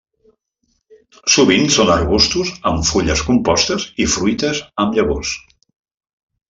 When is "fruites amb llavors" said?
4.17-5.37